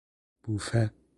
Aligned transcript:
بوفه 0.47 0.91